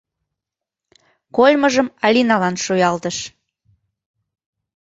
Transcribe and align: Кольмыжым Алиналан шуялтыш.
Кольмыжым 1.35 1.87
Алиналан 2.05 2.55
шуялтыш. 2.63 3.17